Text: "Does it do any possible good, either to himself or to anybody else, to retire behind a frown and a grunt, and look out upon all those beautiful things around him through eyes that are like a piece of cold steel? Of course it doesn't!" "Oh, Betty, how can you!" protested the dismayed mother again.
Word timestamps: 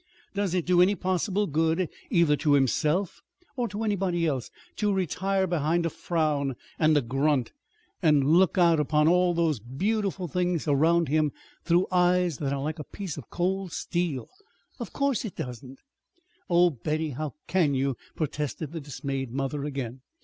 "Does 0.33 0.55
it 0.55 0.65
do 0.65 0.81
any 0.81 0.95
possible 0.95 1.45
good, 1.45 1.87
either 2.09 2.35
to 2.37 2.53
himself 2.53 3.21
or 3.55 3.67
to 3.67 3.83
anybody 3.83 4.25
else, 4.25 4.49
to 4.77 4.91
retire 4.91 5.45
behind 5.45 5.85
a 5.85 5.91
frown 5.91 6.55
and 6.79 6.97
a 6.97 7.03
grunt, 7.03 7.51
and 8.01 8.25
look 8.25 8.57
out 8.57 8.79
upon 8.79 9.07
all 9.07 9.35
those 9.35 9.59
beautiful 9.59 10.27
things 10.27 10.67
around 10.67 11.07
him 11.07 11.31
through 11.63 11.85
eyes 11.91 12.39
that 12.39 12.51
are 12.51 12.63
like 12.63 12.79
a 12.79 12.83
piece 12.83 13.15
of 13.15 13.29
cold 13.29 13.73
steel? 13.73 14.27
Of 14.79 14.91
course 14.91 15.23
it 15.23 15.35
doesn't!" 15.35 15.77
"Oh, 16.49 16.71
Betty, 16.71 17.11
how 17.11 17.35
can 17.45 17.75
you!" 17.75 17.95
protested 18.15 18.71
the 18.71 18.81
dismayed 18.81 19.29
mother 19.31 19.65
again. 19.65 20.01